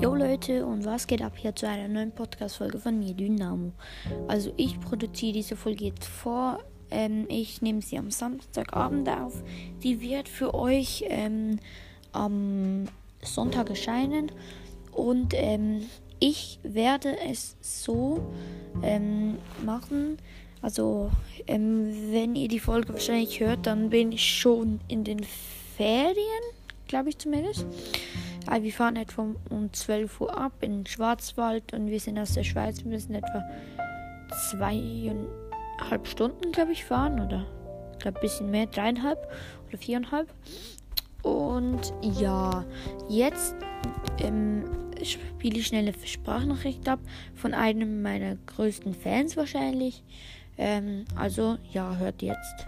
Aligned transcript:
Jo 0.00 0.12
Leute, 0.12 0.66
und 0.66 0.84
was 0.84 1.06
geht 1.06 1.22
ab 1.22 1.34
hier 1.36 1.54
zu 1.54 1.68
einer 1.68 1.86
neuen 1.86 2.10
Podcast-Folge 2.10 2.78
von 2.80 2.98
mir, 2.98 3.14
Dynamo? 3.14 3.72
Also 4.26 4.52
ich 4.56 4.80
produziere 4.80 5.34
diese 5.34 5.54
Folge 5.54 5.84
jetzt 5.84 6.06
vor. 6.06 6.58
Ähm, 6.90 7.26
ich 7.28 7.62
nehme 7.62 7.80
sie 7.80 7.96
am 7.96 8.10
Samstagabend 8.10 9.08
auf. 9.08 9.42
Die 9.84 10.00
wird 10.00 10.28
für 10.28 10.52
euch 10.52 11.04
ähm, 11.08 11.60
am 12.12 12.86
Sonntag 13.22 13.70
erscheinen. 13.70 14.32
Und 14.90 15.32
ähm, 15.34 15.82
ich 16.18 16.58
werde 16.64 17.16
es 17.30 17.56
so 17.60 18.20
ähm, 18.82 19.38
machen. 19.64 20.18
Also 20.60 21.10
ähm, 21.46 22.10
wenn 22.10 22.34
ihr 22.34 22.48
die 22.48 22.60
Folge 22.60 22.92
wahrscheinlich 22.92 23.38
hört, 23.38 23.66
dann 23.66 23.90
bin 23.90 24.10
ich 24.10 24.24
schon 24.24 24.80
in 24.88 25.04
den 25.04 25.24
Ferien, 25.76 26.42
glaube 26.88 27.10
ich 27.10 27.18
zumindest. 27.18 27.66
Aber 28.46 28.62
wir 28.62 28.72
fahren 28.72 28.96
etwa 28.96 29.34
um 29.50 29.72
12 29.72 30.20
Uhr 30.20 30.36
ab 30.36 30.52
in 30.60 30.78
den 30.78 30.86
Schwarzwald 30.86 31.72
und 31.72 31.88
wir 31.88 32.00
sind 32.00 32.18
aus 32.18 32.34
der 32.34 32.44
Schweiz. 32.44 32.84
Wir 32.84 32.90
müssen 32.90 33.14
etwa 33.14 33.42
zweieinhalb 34.50 36.06
Stunden, 36.06 36.52
glaube 36.52 36.72
ich, 36.72 36.84
fahren 36.84 37.20
oder 37.20 37.46
ich 37.92 37.98
glaube 38.00 38.18
ein 38.18 38.22
bisschen 38.22 38.50
mehr, 38.50 38.66
dreieinhalb 38.66 39.18
oder 39.68 39.78
viereinhalb. 39.78 40.28
Und 41.22 41.94
ja, 42.02 42.64
jetzt 43.08 43.54
ähm, 44.18 44.64
spiele 45.02 45.58
ich 45.58 45.66
schnell 45.66 45.88
eine 45.88 46.06
Sprachnachricht 46.06 46.86
ab 46.88 47.00
von 47.34 47.54
einem 47.54 48.02
meiner 48.02 48.36
größten 48.46 48.94
Fans 48.94 49.36
wahrscheinlich. 49.36 50.02
Ähm, 50.58 51.06
also 51.16 51.56
ja, 51.72 51.96
hört 51.96 52.22
jetzt. 52.22 52.66